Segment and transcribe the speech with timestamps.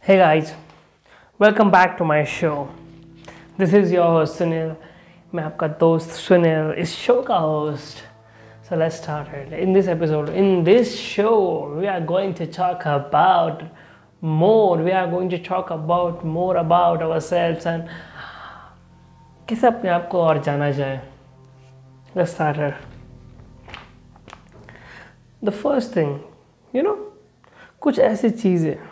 [0.00, 0.52] Hey guys,
[1.38, 2.68] welcome back to my show.
[3.56, 4.74] This is your host Sunil.
[5.34, 8.02] मैं आपका दोस्त सुनील इस शो का host
[8.68, 9.52] So let's start it.
[9.52, 13.62] In this episode, in this show, we are going to talk about
[14.20, 14.76] more.
[14.76, 17.88] We are going to talk about more about ourselves and
[19.48, 21.00] कैसे अपने आप को और जाना जाए
[22.16, 22.74] Let's start it.
[25.42, 26.20] The first thing,
[26.72, 26.96] you know,
[27.80, 28.87] कुछ ऐसी चीज़ें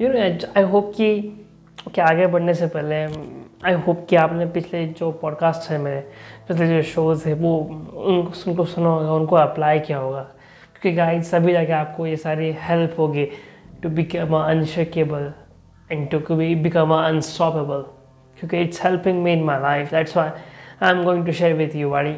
[0.00, 0.18] यू नो
[0.56, 1.20] आई होप कि
[1.94, 2.96] कि आगे बढ़ने से पहले
[3.64, 6.00] आई होप कि आपने पिछले जो पॉडकास्ट है मेरे,
[6.48, 11.22] पिछले जो शोज़ है, वो उनको उनको सुना होगा, उनको अप्लाई किया होगा। क्योंकि गाइड
[11.22, 13.28] सभी जगह आपको ये सारी हेल्प होगी
[13.82, 15.32] to become unshakeable
[15.92, 17.80] and to be become unstoppable
[18.38, 20.30] क्योंकि it's helping me in my life that's why
[20.82, 22.16] I am going to share with you वाड़ी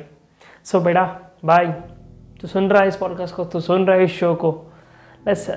[0.65, 1.67] सो बेटा बाय
[2.41, 4.73] तू सुन रहा है इस पॉडकास्ट को, तू सुन रहा है इस शो को।
[5.29, 5.51] लेट्स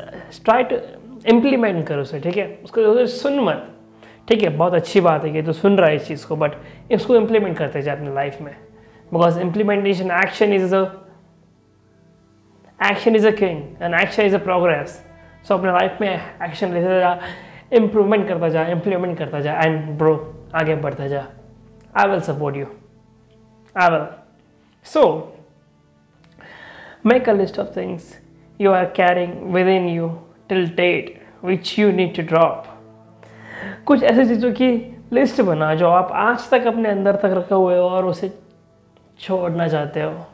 [0.45, 2.47] ट्राई टू इम्प्लीमेंट करो उसे, ठीक है?
[2.63, 3.69] उसको सुन मत।
[4.29, 6.51] ठीक है, बहुत अच्छी बात है कि तो सुन रहा है इस चीज़ को बट
[6.91, 8.53] इसको इम्प्लीमेंट करते जाए अपने लाइफ में।
[9.11, 10.83] Because implementation action is a
[12.79, 15.01] action is a king and action is a progress
[15.47, 17.19] so अपने लाइफ में एक्शन लेते जा
[17.73, 20.15] इम्प्रूवमेंट करता जा इम्प्लीमेंट करता जा एंड ब्रो
[20.55, 21.25] आगे बढ़ता जा।
[21.95, 22.65] I will support you
[23.75, 24.05] I will
[24.85, 25.05] so
[27.05, 28.13] make a list of things
[28.59, 29.33] you are carrying
[29.67, 30.09] within you
[30.51, 31.11] till date
[31.45, 32.65] which you need to drop.
[33.85, 37.77] कुछ ऐसी चीज़ों की लिस्ट बना जो आप आज तक अपने अंदर तक रखे हुए
[37.77, 38.39] हो और उसे
[39.19, 40.25] छोड़ना चाहते हो।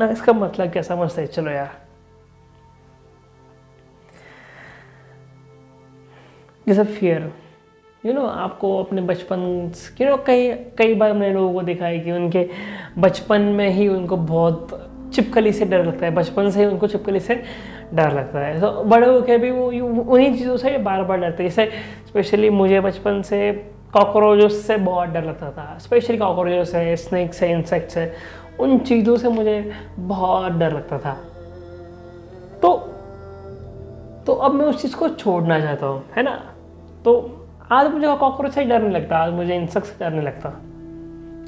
[0.00, 1.26] ना, इसका मतलब क्या समझते है?
[1.26, 1.70] चलो यार।
[6.68, 7.32] जैसे फियर
[8.06, 12.00] यू नो आपको अपने बचपन यू नो कई कई बार मैंने लोगों को देखा है
[12.00, 12.48] कि उनके
[12.98, 17.20] बचपन में ही उनको बहुत चिपकली से डर लगता है। बचपन से ही उनको चिपकली
[17.20, 17.42] से
[17.94, 19.66] डर लगता है। तो बड़े होकर भी वो
[20.02, 21.70] उन्हीं चीज़ों से बार बार डरते हैं। जैसे
[22.08, 23.52] स्पेशली मुझे बचपन से
[23.92, 28.12] कॉकरोचों से बहुत डर लगता था। स्पेशली कॉकरोचों से स्नैक से इंसेक्ट से
[28.60, 31.12] उन चीज़ों से मुझे बहुत डर लगता था।
[32.62, 32.76] तो
[34.26, 36.34] तो अब मैं उस चीज़ को छोड़ना चाहता हूँ, है ना?
[37.04, 37.12] तो
[37.72, 40.50] आज मुझे कॉकरोच से डर नहीं लगता, आज मुझे इंसेक्ट से डर नहीं लगता।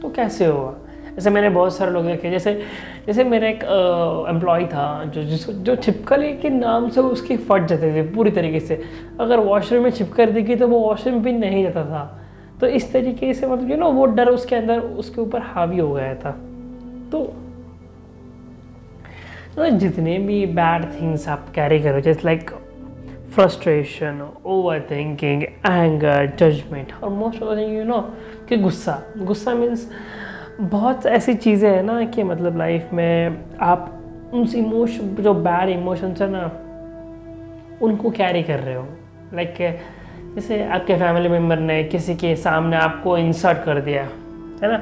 [0.03, 0.75] तो कैसे होगा?
[1.16, 2.53] जैसे मैंने बहुत सारे लोग देखे, जैसे
[3.06, 3.62] जैसे मेरा एक
[4.28, 8.60] एम्प्लॉय था जो जिसको, जो छिपकली के नाम से उसकी फट जाते थे पूरी तरीके
[8.60, 8.82] से।
[9.21, 12.04] अगर वॉशरूम में छिपकर दिखी तो वो वॉशरूम भी नहीं जाता था।
[12.60, 15.93] तो इस तरीके से मतलब यू नो वो डर उसके अंदर, उसके ऊपर हावी हो
[15.93, 16.31] गया था।
[17.12, 17.25] तो
[19.56, 22.50] तो जितने भी बैड थिंग्स आप कैरी करो जैसे like
[23.34, 28.00] frustration over thinking anger judgement और मोस्ट ऑफ़ यू नो
[28.48, 29.88] कि गुस्सा। गुस्सा मीन्स
[30.61, 34.03] बहुत ऐसी चीज़ें हैं ना कि मतलब लाइफ में आप
[34.34, 36.53] उन इमोशन जो बैड इमोशंस है ना
[37.83, 38.89] उनको कैरी कर रहे हो।
[39.34, 44.03] लाइक like, जैसे आपके फैमिली मेंबर ने किसी के सामने आपको इंसर्ट कर दिया
[44.62, 44.77] है ना?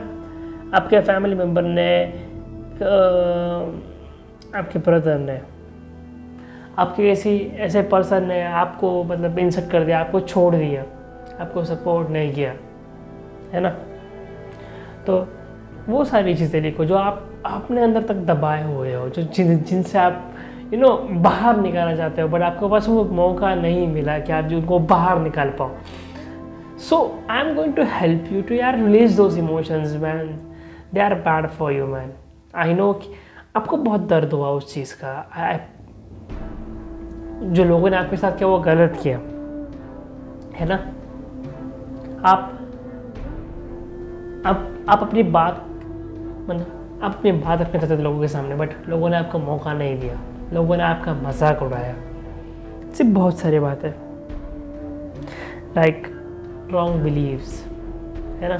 [0.76, 2.04] आपके फैमिली मेंबर ने
[4.58, 5.40] आपके ब्रदर ने
[6.78, 10.82] आपके किसी ऐसे पर्सन ने आपको मतलब इंसर्ट कर दिया आपको छोड़ दिया
[11.40, 12.54] आपको सपोर्ट नहीं किया
[13.52, 13.70] है ना?
[15.06, 15.33] तो
[15.88, 19.98] वो सारी चीज़ें लिखो जो आप अपने अंदर तक दबाए हुए हो जो जिन जिनसे
[19.98, 20.34] आप
[20.72, 24.44] यू नो बाहर निकालना चाहते हो बट आपके पास वो मौका नहीं मिला कि आप
[24.44, 25.70] जो उनको बाहर निकाल पाओ।
[26.78, 30.26] So I am going to help you to यार release those emotions man
[30.94, 32.12] they are bad for you man
[32.54, 33.02] I know
[33.56, 35.58] आपको बहुत दर्द हुआ उस चीज़ का। I,
[37.44, 39.18] जो लोगों ने आपके साथ किया वो गलत किया।
[40.54, 40.74] है ना?
[42.24, 42.50] आप
[44.46, 45.64] आप आप अपनी बात
[46.48, 49.98] मतलब अपनी बात रखना चाहते थे लोगों के सामने बट लोगों ने आपको मौका नहीं
[50.00, 50.20] दिया।
[50.52, 51.94] लोगों ने आपका मज़ाक उड़ाया।
[52.94, 53.90] सिर्फ़ बहुत सारी बातें
[55.76, 56.06] लाइक
[56.72, 57.62] रॉन्ग बिलीव्स
[58.40, 58.58] है ना?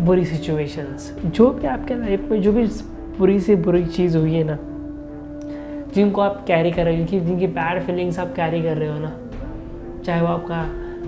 [0.00, 2.66] बुरी सिचुएशंस जो भी आपके लाइफ में जो भी
[3.18, 4.58] बुरी से बुरी चीज़ हुई है ना
[5.94, 8.98] जिनको आप कैरी कर रहे हो जिनकी जिनकी बैड फीलिंग्स आप कैरी कर रहे हो
[8.98, 9.12] ना
[10.04, 10.60] चाहे वो आपका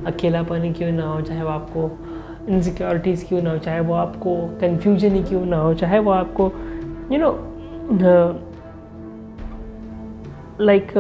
[0.06, 1.88] अकेलापन क्यों ना हो चाहे वो आपको
[2.48, 3.58] इनसिक्योरिटीज़ क्यों ना हो?
[3.58, 5.74] चाहे वो आपको कन्फ्यूज़न ही क्यों ना हो?
[5.74, 6.52] चाहे वो आपको
[7.12, 7.30] यू नो
[10.60, 10.92] लाइक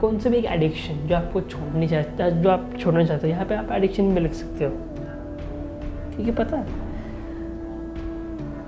[0.00, 3.46] कौन से भी एक एडिक्शन जो आपको छोड़नी चाहते, जो आप छोड़ना चाहते हो, यहाँ
[3.46, 4.70] पे आप एडिक्शन भी लिख सकते हो।
[6.16, 6.84] ठीक है, पता है?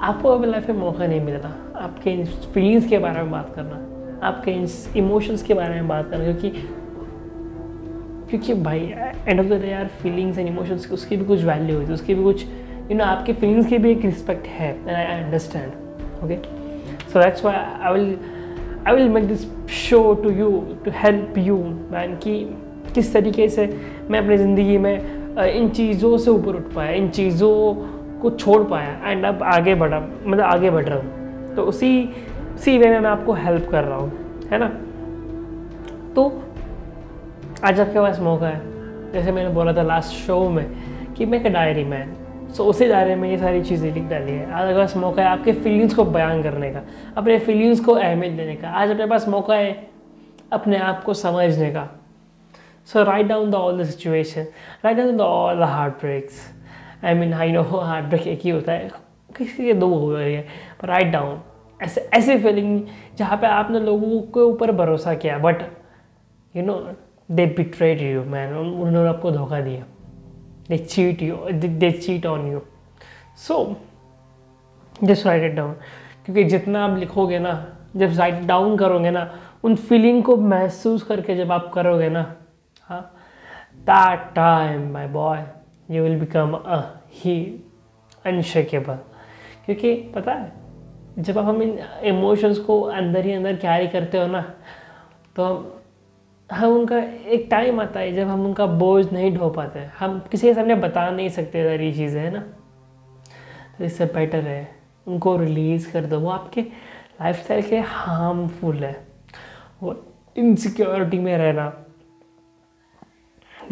[0.00, 3.76] आपको अभी लाइफ में मौका नहीं मिलता आपके इन फीलिंग्स के बारे में बात करना,
[4.26, 4.66] आपके इन
[4.96, 6.50] इमोशंस के बारे में बात करना, क्योंकि
[8.30, 8.80] क्योंकि भाई
[9.28, 11.94] एंड ऑफ़ द डे यार फीलिंग्स एंड इमोशंस की उसकी भी कुछ वैल्यू होती है,
[11.94, 12.44] उसकी भी कुछ
[12.90, 16.36] यू नो आपकी फीलिंग्स की भी एक रिस्पेक्ट है and I understand okay
[17.12, 18.16] so that's why I will
[18.86, 20.50] I will make this show to you
[20.84, 21.56] to help you
[21.92, 22.40] man कि
[22.94, 23.66] किस तरीके से
[24.10, 24.94] मैं अपनी ज़िंदगी में
[25.38, 27.74] इन चीज़ों से ऊपर उठ पाया, इन चीज़ों
[28.22, 31.90] को छोड़ पाया एंड अब आगे बढ़ा मतलब आगे बढ़ रहा हूँ। तो उसी
[32.54, 34.12] उसी वे में मैं आपको हेल्प कर रहा हूँ,
[34.50, 34.68] है ना?
[36.14, 36.28] तो
[37.64, 41.46] आज आपके पास मौका है। जैसे मैंने बोला था लास्ट शो में कि मैं एक
[41.52, 42.14] डायरी मैन
[42.56, 45.28] सो उसी डायरी में ये सारी चीज़ें लिख डाली है। आज आपके पास मौका है
[45.28, 46.82] आपके फीलिंग्स को बयान करने का,
[47.16, 49.72] अपने फीलिंग्स को अहमियत देने का। आज अपने पास मौका है
[50.52, 51.88] अपने आप को समझने का।
[52.88, 54.46] So write down the all the situation
[54.84, 55.68] write down the all the
[56.00, 56.40] heartbreaks
[57.04, 57.62] I mean I know
[58.06, 58.90] heartbreak एक ही होता है।
[59.36, 60.46] किसी के दो हो रही है।
[60.80, 61.40] पर राइट डाउन
[61.80, 62.80] ऐसे, ऐसी फीलिंग
[63.16, 65.62] जहाँ पे आपने लोगों के ऊपर भरोसा किया। But
[66.54, 66.80] you know
[67.28, 69.84] they betrayed you man उन्होंने आपको धोखा दिया.
[70.68, 72.60] They cheat you they cheat on you
[73.38, 73.76] so
[75.04, 75.72] just write it down
[76.24, 77.52] क्योंकि जितना आप लिखोगे ना,
[77.96, 79.30] जब राइट डाउन करोगे ना,
[79.64, 82.34] उन फीलिंग को महसूस करके जब आप करोगे ना
[82.82, 83.00] हाँ
[83.80, 85.44] that time my boy
[85.90, 86.80] you will become a
[87.14, 87.40] he
[88.26, 88.98] unshakeable
[89.64, 90.52] क्योंकि पता है,
[91.18, 94.40] जब आप हम इन इमोशंस को अंदर ही अंदर कैरी करते हो ना
[95.36, 95.77] तो हम
[96.52, 100.54] उनका, एक टाइम आता है जब हम उनका बोझ नहीं ढो पाते। हम किसी के
[100.54, 102.40] सामने बता नहीं सकते सारी चीज़ें, है ना?
[103.78, 104.68] तो इससे बेटर है।
[105.06, 109.06] उनको रिलीज़ कर दो। वो आपके लाइफ स्टाइल के हार्मफुल है।
[109.82, 110.06] वो
[110.36, 111.84] इनसिक्योरिटी में रहना।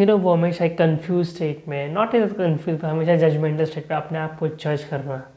[0.01, 3.97] यू नो वो हमेशा एक कन्फ्यूज़ स्टेट में नॉट इज़ कन्फ्यूज़ हमेशा जजमेंटल स्टेट में
[3.99, 5.31] अपने आप को जज करना।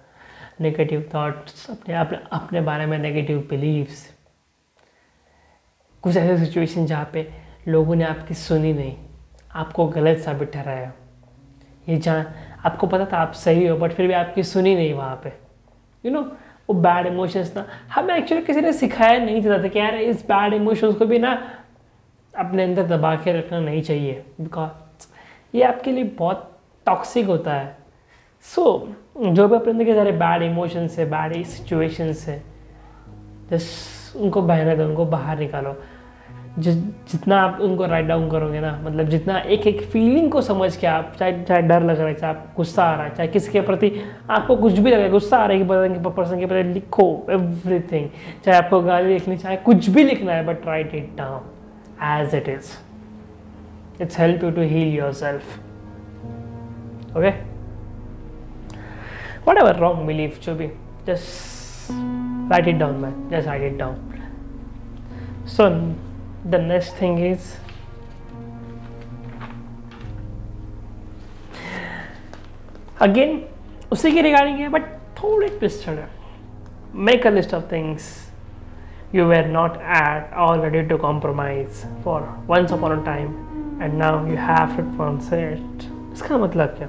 [0.61, 4.18] नेगेटिव थाट्स अपने अपने अपने बारे में नेगेटिव बिलीव्स
[6.03, 7.27] कुछ ऐसे सिचुएशन जहाँ पे
[7.67, 8.95] लोगों ने आपकी सुनी नहीं
[9.55, 10.91] आपको गलत साबित ठहराया।
[11.89, 12.33] ये जहाँ
[12.65, 15.33] आपको पता था आप सही हो बट फिर भी आपकी सुनी नहीं वहाँ पे।
[16.05, 16.21] यू नो
[16.69, 20.21] वो बैड इमोशंस ना हमें एक्चुअली किसी ने सिखाया नहीं चाहता था कि यार इस
[20.23, 21.31] बैड इमोशंस को भी ना
[22.33, 25.07] अपने अंदर दबा के रखना नहीं चाहिए। बिकॉज़
[25.55, 27.77] ये आपके लिए बहुत टॉक्सिक होता है।
[28.41, 32.43] सो so, जो भी अपने अंदर के सारे बैड इमोशंस है बैड सिचुएशंस है
[33.49, 35.75] जस्ट उनको बहने दो उनको बाहर निकालो
[36.59, 36.75] जिस
[37.11, 40.87] जितना आप उनको राइट डाउन करोगे ना मतलब जितना एक एक फीलिंग को समझ के
[40.87, 43.51] आप चाहे चाहे डर लग रहा है चाहे आप गुस्सा आ रहा है चाहे किसी
[43.51, 43.91] के प्रति
[44.29, 47.07] आपको कुछ भी लग रहा है गुस्सा आ रहा है कि पर्सन के प्रति लिखो
[47.31, 48.09] एवरीथिंग
[48.45, 51.49] चाहे आपको गाली लिखनी चाहे कुछ भी लिखना है but write it down
[51.99, 52.77] as it is.
[53.99, 55.43] It's help you to heal yourself.
[57.15, 57.43] Okay?
[59.43, 60.71] Whatever wrong belief should be,
[61.05, 61.58] just
[62.49, 63.29] write it down, man.
[63.29, 63.97] Just write it down.
[65.45, 65.95] So,
[66.45, 67.57] the next thing is
[72.99, 73.39] again,
[73.91, 74.87] उसी के regarding है but
[75.21, 76.09] थोड़े twisted है
[77.09, 78.09] make a list of things
[79.11, 82.17] you were not at all ready to compromise for
[82.51, 83.31] once upon a time
[83.81, 86.87] and now you have to transit इसका मतलब क्या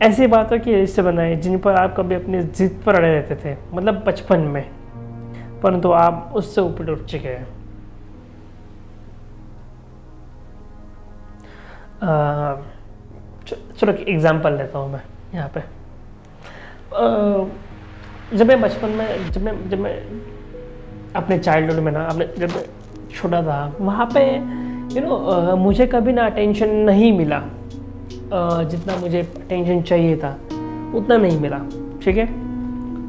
[0.00, 3.56] ऐसी बातों की लिस्ट बनाई जिन पर आप कभी अपनी जिद पर अड़े रहते थे
[3.74, 4.62] मतलब बचपन में।
[5.62, 7.46] परंतु तो आप उससे ऊपर उठ चुके हैं।
[13.76, 15.02] चलो एग्ज़ाम्पल लेता हूँ मैं
[15.34, 15.64] यहाँ पे। आ,
[18.36, 19.94] जब मैं बचपन में जब मैं जब मैं
[21.16, 22.50] अपने चाइल्डहुड में ना अपने जब
[23.12, 24.26] छोटा था वहाँ पे
[24.96, 27.42] यू नो मुझे कभी ना अटेंशन नहीं मिला।
[28.32, 30.38] जितना मुझे अटेंशन चाहिए था
[30.94, 31.58] उतना नहीं मिला
[32.04, 32.26] ठीक है?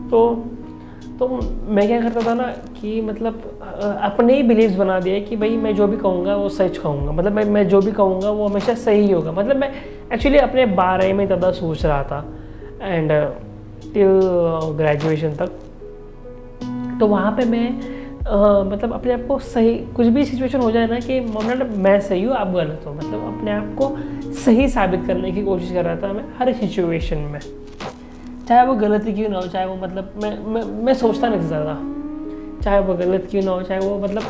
[0.10, 0.44] तो
[1.20, 1.28] तो
[1.68, 2.44] मैं क्या करता था ना
[2.76, 3.42] कि मतलब
[4.04, 7.32] अपने ही बिलीव्स बना दिए कि भाई मैं जो भी कहूँगा वो सच कहूँगा। मतलब
[7.32, 9.72] मैं मैं जो भी कहूँगा वो हमेशा सही होगा। मतलब मैं
[10.14, 12.26] एक्चुअली अपने बारे में ज़्यादा सोच रहा था।
[12.82, 13.12] एंड
[13.94, 14.20] टिल
[14.78, 15.52] ग्रेजुएशन तक।
[17.00, 17.68] तो वहाँ पे मैं
[18.22, 22.00] आ, मतलब अपने आप को सही कुछ भी सिचुएशन हो जाए ना कि मतलब मैं
[22.00, 23.88] सही हूँ आप गलत हो। मतलब अपने आप को
[24.36, 27.40] सही साबित करने की कोशिश कर रहा था मैं, हर सिचुएशन में।
[28.48, 31.78] चाहे वो गलती क्यों ना हो, चाहे वो मतलब मैं मैं मैं सोचता नहीं ज़्यादा।
[32.64, 34.24] चाहे वो गलत क्यों ना हो, चाहे वो मतलब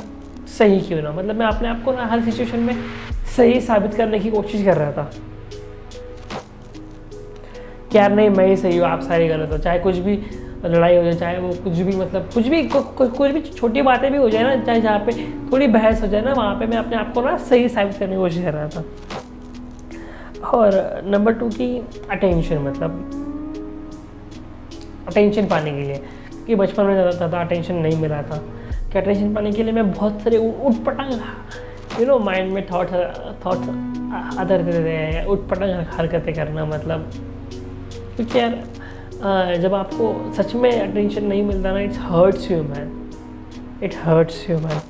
[0.50, 2.76] सही क्यों ना मतलब मैं अपने आप को ना हर सिचुएशन में
[3.36, 5.12] सही साबित करने की कोशिश कर रहा था।
[7.92, 10.16] कि यार नहीं, मैं ही सही हूँ, आप सारी गलत हो। चाहे कुछ भी
[10.66, 14.18] लड़ाई हो जाए, चाहे वो कुछ भी मतलब कुछ भी कुछ भी छोटी बातें भी
[14.18, 15.12] हो जाए ना, चाहे जहाँ पे
[15.52, 18.16] थोड़ी बहस हो जाए ना, वहाँ पे मैं अपने आप को ना सही साबित करने
[18.16, 18.84] की कोशिश कर रहा था।
[20.46, 21.78] और नंबर टू की
[22.12, 22.92] अटेंशन मतलब
[25.08, 26.02] अटेंशन पाने के लिए।
[26.48, 28.38] कि बचपन में ज़्यादा ज़्यादा अटेंशन नहीं मिला था।
[28.92, 32.92] कि अटेंशन पाने के लिए मैं बहुत सारे उठ पटंग यू नो माइंड में थॉट
[33.46, 33.68] थॉट्स
[34.40, 37.12] अदर उठ पटंग हरकतें करना मतलब।
[38.16, 42.90] क्योंकि यार जब आपको सच में अटेंशन नहीं मिलता ना it's hurts you man
[43.84, 44.82] it hurts you man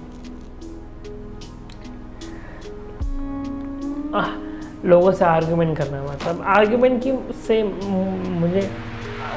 [4.85, 7.11] लोगों से आर्ग्यूमेंट करना मतलब आर्ग्यूमेंट की
[7.47, 8.69] से मुझे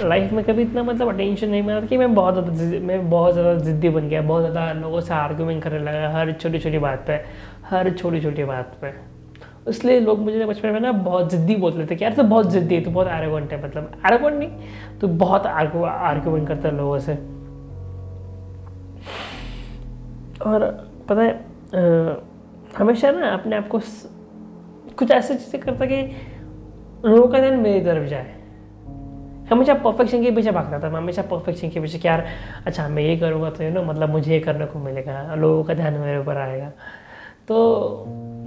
[0.03, 3.55] लाइफ में कभी इतना मतलब अटेंशन नहीं मिला कि मैं बहुत ज़्यादा मैं बहुत ज़्यादा
[3.57, 7.21] ज़िद्दी बन गया, बहुत ज़्यादा लोगों से आर्ग्यूमेंट करने लगा, हर छोटी छोटी बात पे,
[7.67, 8.93] हर छोटी छोटी बात पे।
[9.71, 12.75] इसलिए लोग मुझे बचपन में ना बहुत ज़िद्दी बोलते थे कि यार तो बहुत ज़िद्दी
[12.75, 17.15] है तो बहुत एरोगेंट है मतलब एरोगेंट नहीं तो बहुत आर्ग्यूमेंट करता है लोगों से।
[20.43, 20.67] और
[21.09, 21.33] पता है
[22.79, 23.81] हमेशा ना अपने आप को
[24.99, 26.01] कुछ ऐसी चीज़ें करता कि
[27.05, 28.33] लोगों का ध्यान मेरी तरफ़ जाए।
[29.51, 32.25] हमेशा परफेक्शन के पीछे भागता था मैं हमेशा परफेक्शन के पीछे यार
[32.67, 35.75] अच्छा मैं ये करूँगा तो यू नो मतलब मुझे ये करने को मिलेगा लोगों का
[35.75, 36.71] ध्यान मेरे ऊपर आएगा।
[37.49, 37.57] तो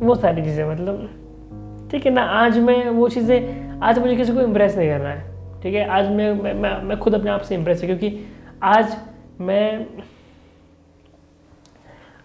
[0.01, 4.41] वो सारी चीज़ें मतलब ठीक है ना आज मैं वो चीज़ें आज मुझे किसी को
[4.41, 5.87] इम्प्रेस नहीं करना है ठीक है?
[5.89, 8.25] आज मैं मैं, मैं खुद अपने आप से इम्प्रेस हूँ क्योंकि
[8.63, 8.97] आज
[9.41, 9.85] मैं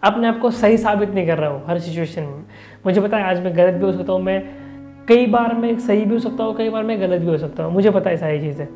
[0.03, 2.43] अपने आप को सही साबित नहीं कर रहा हूँ हर सिचुएशन में।
[2.85, 4.41] मुझे पता है आज मैं गलत भी हो सकता हूँ मैं
[5.07, 7.63] कई बार मैं सही भी हो सकता हूँ कई बार मैं गलत भी हो सकता
[7.63, 8.67] हूँ। मुझे पता है सारी चीज़ें।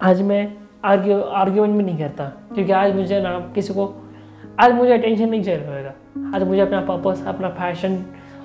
[0.00, 0.52] आज मैं
[0.84, 2.24] आर्ग्यू आर्ग्यूमेंट भी नहीं करता
[2.54, 3.86] क्योंकि आज मुझे ना किसी को
[4.60, 8.04] आज मुझे अटेंशन नहीं चाहिए होगा आज मुझे अपना पर्पस अपना पैशन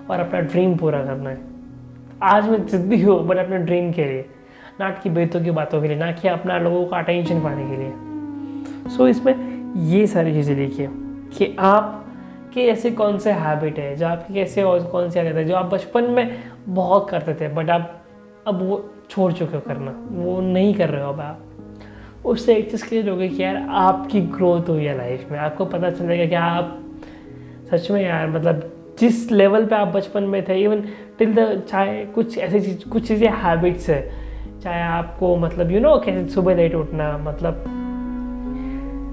[0.09, 1.39] और अपना ड्रीम पूरा करना है।
[2.23, 4.25] आज मैं जिद्दी हूँ बट अपने ड्रीम के लिए।
[4.79, 7.77] ना कि बेतों की बातों के लिए ना कि अपना लोगों का अटेंशन पाने के
[7.77, 7.91] लिए।
[8.89, 10.87] सो so, इसमें ये सारी चीज़ें लिखिए
[11.37, 12.01] कि आप
[12.53, 15.55] कि ऐसे कौन से हैबिट है जो आपके कैसे और कौन से आदत है जो
[15.55, 18.01] आप बचपन में बहुत करते थे बट आप
[18.47, 21.41] अब वो छोड़ चुके हो करना। वो नहीं कर रहे हो अब आप।
[22.25, 25.65] उससे एक चीज़ क्लियर हो गई कि यार आपकी ग्रोथ हुई है लाइफ में। आपको
[25.65, 26.83] पता चलेगा कि आप
[27.71, 30.83] सच में यार मतलब जिस लेवल पे आप बचपन में थे इवन
[31.19, 34.11] टिल द चाहे कुछ ऐसी चीज़ कुछ चीज़ें हैबिट्स है
[34.63, 37.74] चाहे आपको मतलब यू you नो know, कैसे सुबह लेट उठना मतलब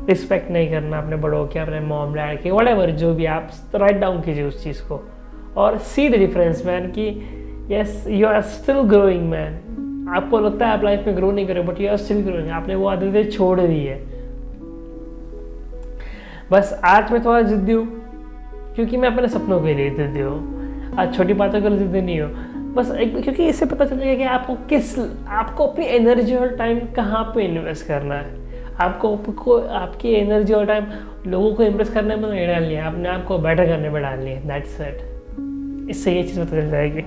[0.08, 3.96] रिस्पेक्ट नहीं करना अपने बड़ों की, अपने मॉम डैड की वट जो भी आप राइट
[3.96, 5.00] डाउन कीजिए उस चीज़ को।
[5.56, 7.08] और सी द डिफरेंस मैन कि
[7.70, 11.66] yes you are still growing man आपको लगता है आप लाइफ में ग्रो नहीं करें
[11.66, 14.00] but you are still growing आपने वो आदतें छोड़ दी है।
[16.50, 17.86] बस आज मैं थोड़ा जिद्दी हूँ,
[18.74, 22.20] क्योंकि मैं अपने सपनों के लिए जिद्दी हूँ। आज छोटी बातों के लिए जिद्दी नहीं
[22.20, 26.80] हूँ। बस एक, क्योंकि इससे पता चलेगा कि आपको किस, आपको अपनी एनर्जी और टाइम
[26.96, 28.41] कहाँ पे इन्वेस्ट करना है।
[28.80, 30.86] आपको को आपकी एनर्जी और टाइम
[31.26, 34.30] लोगों को इम्प्रेस करने में नहीं डालनी है अपने आप को बेटर करने में डालनी
[34.30, 35.08] है दैट सेट
[35.90, 37.02] इससे ये चीज़ पता चल जाएगी।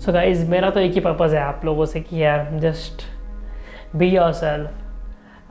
[0.00, 3.02] सो गाइज़ मेरा तो एक ही पर्पज़ है आप लोगों से कि यार just
[3.96, 4.70] be yourself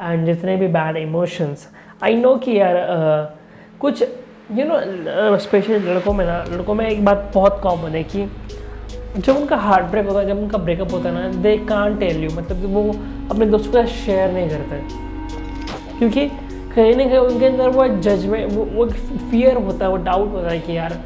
[0.02, 1.68] and जितने भी बैड इमोशंस
[2.04, 3.40] आई नो कि यार uh,
[3.80, 4.04] कुछ
[4.52, 8.26] यू नो स्पेशली लड़कों में ना लड़कों में एक बात बहुत कॉमन है कि
[9.18, 12.24] जब उनका हार्ट ब्रेक होता है, जब उनका ब्रेकअप होता है ना दे कान टेल
[12.24, 12.84] यू मतलब वो
[13.32, 16.28] अपने दोस्तों का शेयर नहीं करते। क्योंकि
[16.76, 18.86] कहीं ना कहीं उनके अंदर वो जजमेंट वो वो
[19.32, 21.00] फियर होता है, वो डाउट होता है कि यार,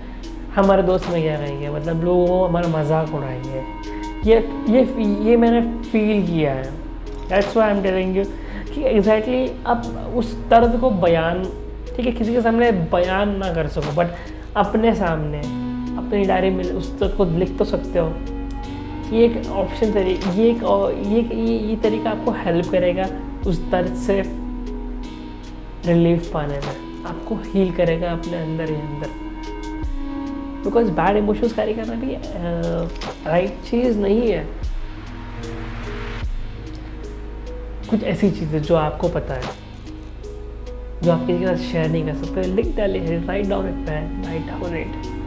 [0.55, 3.63] हमारे दोस्त में क्या कहेंगे मतलब लोग वो हमारा मज़ाक उड़ाएँगे।
[4.29, 4.37] ये
[4.69, 4.83] ये
[5.29, 6.63] ये मैंने फील किया है।
[7.29, 8.23] That's why am telling you
[8.73, 11.43] कि एग्जैक्टली आप उस दर्द को बयान,
[11.95, 14.07] ठीक है, किसी के सामने बयान ना कर सको बट
[14.57, 15.41] अपने सामने
[16.05, 18.07] अपनी डायरी में उस तक को लिख तो सकते हो।
[19.11, 20.63] ये एक ऑप्शन तरीका ये एक
[21.07, 23.07] ये ये ये तरीका आपको हेल्प करेगा
[23.47, 24.21] उस दर्द से
[25.85, 29.21] रिलीफ पाने में। आपको हील करेगा अपने अंदर ही अंदर।
[30.63, 32.15] बिकॉज़ बैड इमोशंस कैरी करना भी
[33.25, 34.45] राइट चीज़ नहीं है।
[37.89, 39.41] कुछ ऐसी चीज़ें जो आपको पता है,
[41.03, 44.23] जो आप किसी के साथ शेयर नहीं कर सकते। लिख डालिए write down it pen
[44.25, 45.21] write down it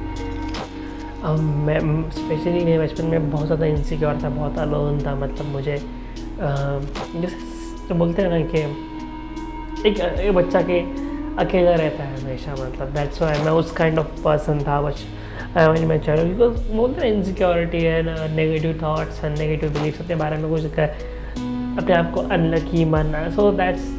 [1.24, 5.78] मैं स्पेशली मेरे बचपन में बहुत ज़्यादा इनसिक्योर था बहुत अलोन था मतलब मुझे
[6.40, 7.36] जैसे
[7.88, 8.58] जो बोलते हैं ना कि
[9.88, 10.80] एक, एक बच्चा के
[11.36, 15.04] अकेला रहता है हमेशा मतलब दैट्स वाई मैं उस काइंड ऑफ़ पर्सन था बच
[15.56, 20.16] मैं चाह रहा बिकॉज़ बोलते हैं इनसिक्योरिटी है ना negative thoughts and negative beliefs अपने
[20.16, 23.90] बारे में कुछ अपने आप को अनलकी मानना सो दैट्स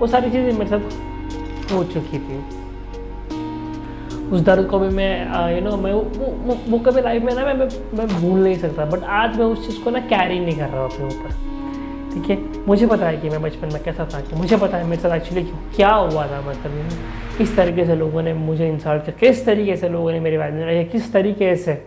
[0.00, 2.59] वो सारी चीज़ें साथ हो चुकी थी।
[4.32, 5.92] उस दर्द को भी मैं यू नो मैं
[6.70, 7.54] वो कभी लाइफ में ना मैं
[7.98, 10.84] मैं भूल नहीं सकता बट आज मैं उस चीज़ को ना कैरी नहीं कर रहा
[10.84, 11.38] अपने ऊपर।
[12.12, 12.66] ठीक है?
[12.66, 15.16] मुझे पता है कि मैं बचपन में कैसा था, कि मुझे पता है मेरे साथ
[15.16, 15.42] एक्चुअली
[15.76, 19.88] क्या हुआ था मतलब किस तरीके से लोगों ने मुझे इंसल्ट किया, किस तरीके से
[19.88, 21.82] लोगों ने मेरे बारे में किस तरीके से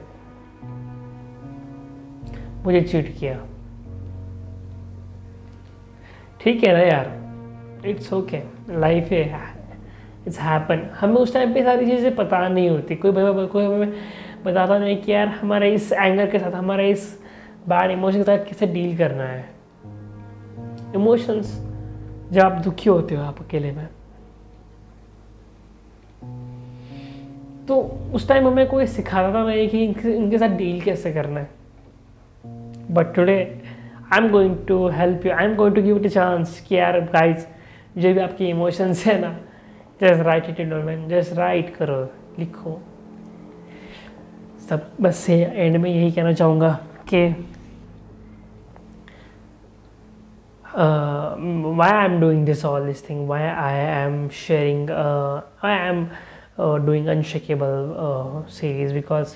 [2.65, 3.39] मुझे चीट किया।
[6.41, 7.11] ठीक है ना यार?
[7.85, 9.52] इट्स ओके लाइफ है।
[10.27, 13.93] इट्स हैपन हमें उस टाइम पे सारी चीज़ें पता नहीं होती। कोई भाई कोई हमें
[14.45, 17.09] बताता नहीं कि यार हमारे इस एंगर के साथ, हमारे इस
[17.69, 19.45] बैड इमोशन के साथ कैसे डील करना है।
[20.95, 21.59] इमोशंस
[22.31, 23.87] जब आप दुखी होते हो आप अकेले में
[27.67, 27.75] तो
[28.15, 31.49] उस टाइम हमें कोई सिखाता था नहीं कि इनके साथ डील कैसे करना है।
[32.91, 33.37] But today
[34.13, 36.75] I am going to help you I am going to give it a chance कि
[36.75, 37.47] यार गाइस
[37.97, 39.35] जो भी आपके इमोशंस है ना
[40.03, 42.01] just write it in just write करो
[42.39, 42.79] लिखो।
[44.69, 46.69] सब बस से एंड में यही कहना चाहूँगा
[47.13, 47.27] कि
[51.77, 56.05] why I am doing this all this thing why I am sharing I am
[56.85, 57.93] doing unshakeable
[58.49, 59.35] series because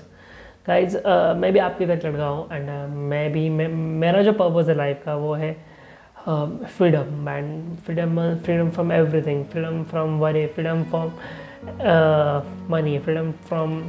[0.68, 0.98] guys
[1.38, 3.68] मैं भी आपकी तरह लड़का हूँ एंड uh, मैं भी मैं
[4.04, 5.56] मेरा जो पर्पज़ है लाइफ का वो है
[6.28, 11.12] freedom and freedom freedom from everything freedom from worry freedom from
[12.72, 13.82] money freedom from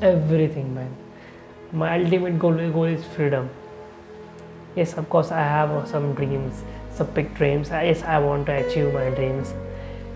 [0.00, 0.94] everything man
[1.72, 3.48] my ultimate goal, goal is freedom
[4.76, 6.62] yes of course i have some dreams
[6.92, 9.54] some big dreams yes i want to achieve my dreams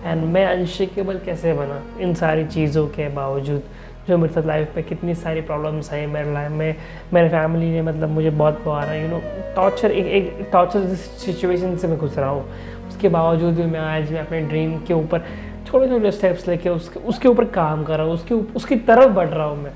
[0.04, 3.62] and मैं unshakeable कैसे बना इन सारी चीज़ों के बावजूद
[4.08, 6.74] जो मेरे साथ लाइफ में कितनी सारी प्रॉब्लम्स आई मेरे लाइफ में,
[7.14, 9.20] मेरे फैमिली ने मतलब मुझे बहुत रहा यू नो
[9.56, 12.44] टॉर्चर एक एक टॉर्चर सिचुएशन से मैं गुजरा हूँ,
[12.88, 15.24] उसके बावजूद भी मैं आज मैं अपने ड्रीम के ऊपर
[15.66, 19.28] छोटे छोटे स्टेप्स लेके उसके उसके ऊपर काम कर रहा हूँ, उसके उसकी तरफ़ बढ़
[19.28, 19.72] रहा हूँ मैं।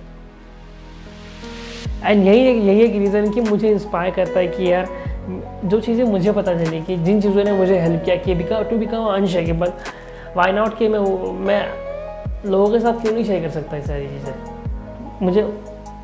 [2.04, 4.88] एंड यही एक यही एक रीज़न कि मुझे इंस्पायर करता है कि यार,
[5.64, 8.76] जो चीज़ें मुझे पता चली कि जिन चीज़ों ने मुझे हेल्प किया कि बिका to
[8.78, 9.72] become unshakeable
[10.36, 10.98] why not कि मैं
[11.46, 11.62] मैं
[12.46, 14.34] लोगों के साथ क्यों नहीं शेयर कर सकता ये सारी चीज़ें?
[15.22, 15.42] मुझे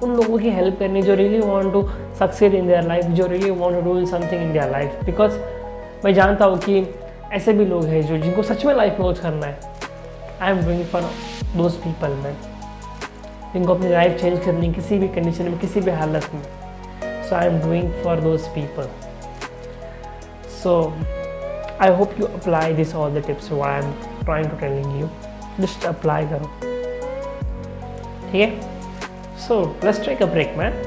[0.02, 1.82] उन लोगों की हेल्प करनी जो really want to
[2.18, 5.38] succeed in their life जो really want to do something in their life because
[6.04, 6.86] मैं जानता हूँ कि
[7.32, 9.58] ऐसे भी लोग हैं जो जिनको सच में लाइफ में कुछ करना है।
[10.40, 11.02] I am doing for
[11.56, 12.36] those people man
[13.52, 16.42] जिनको अपनी लाइफ चेंज करनी किसी भी कंडीशन में, किसी भी हालत में।
[17.28, 18.88] So I am doing for those people
[20.62, 20.80] so
[21.82, 23.92] I hope you apply this all the tips I am
[24.24, 25.08] trying to telling you
[25.59, 26.51] just apply करो
[28.31, 30.81] ठीक है so let's take a break man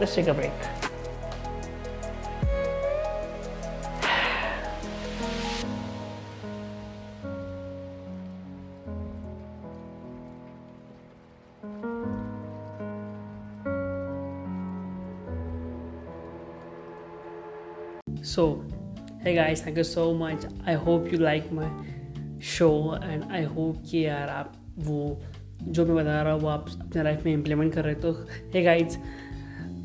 [0.00, 0.70] let's take a break
[18.22, 18.42] so
[19.22, 21.68] hey guys thank you so much i hope you like my
[22.41, 25.21] show and I hope कि यार आप वो,
[25.63, 28.27] जो मैं बता रहा हूँ, वो आप अपने लाइफ में इम्प्लीमेंट कर रहे हो। तो
[28.53, 28.97] hey guides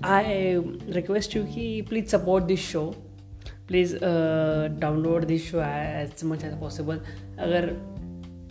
[0.05, 0.55] I
[0.89, 2.95] request you कि please support this show
[3.69, 3.97] please
[4.81, 6.97] download this show as much as possible
[7.39, 7.71] अगर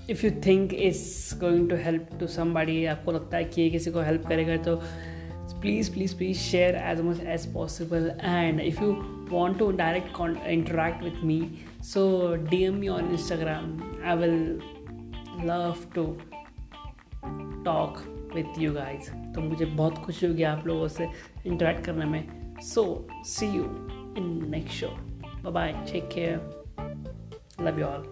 [0.10, 3.92] if you think is going to help to somebody आपको लगता है कि ये किसी
[3.92, 4.76] को हेल्प करेगा तो
[5.62, 8.92] please please please share as much as possible and if you
[9.32, 11.42] want to direct interact with me
[11.82, 13.82] so dm me on instagram.
[14.04, 14.60] I will
[15.46, 16.18] love to
[17.66, 18.02] talk
[18.36, 19.10] with you guys.
[19.36, 21.08] तो मुझे बहुत खुशी होगी आप लोगों से
[21.46, 22.52] इंटरेक्ट करने में.
[22.62, 23.64] So see you
[24.18, 26.64] in next show bye bye take care
[27.62, 28.04] love you all